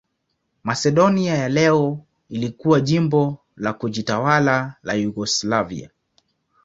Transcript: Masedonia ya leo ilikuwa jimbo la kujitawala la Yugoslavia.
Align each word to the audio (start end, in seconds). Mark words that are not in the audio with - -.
Masedonia 0.63 1.33
ya 1.37 1.49
leo 1.49 1.99
ilikuwa 2.29 2.81
jimbo 2.81 3.37
la 3.55 3.73
kujitawala 3.73 4.75
la 4.83 4.93
Yugoslavia. 4.93 5.89